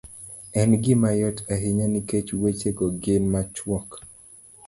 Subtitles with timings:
[0.59, 3.89] En gima yot ahinya nikech weche go gin machuok.